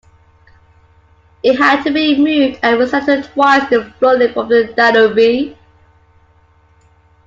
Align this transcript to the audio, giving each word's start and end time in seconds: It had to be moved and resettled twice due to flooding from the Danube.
It 1.43 1.57
had 1.59 1.83
to 1.83 1.91
be 1.93 2.17
moved 2.17 2.59
and 2.63 2.79
resettled 2.79 3.25
twice 3.25 3.69
due 3.69 3.83
to 3.83 3.91
flooding 3.99 4.33
from 4.33 4.49
the 4.49 4.73
Danube. 4.75 5.55